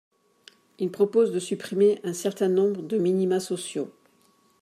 [0.79, 3.93] Il propose de supprimer un certain nombre de minima sociaux.